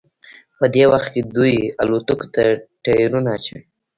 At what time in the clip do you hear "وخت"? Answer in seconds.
0.91-1.09